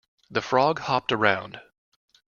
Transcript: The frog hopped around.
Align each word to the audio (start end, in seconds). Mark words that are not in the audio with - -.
The 0.31 0.41
frog 0.41 0.79
hopped 0.79 1.11
around. 1.11 1.61